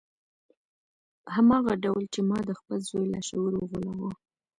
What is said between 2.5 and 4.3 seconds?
خپل زوی لاشعور وغولاوه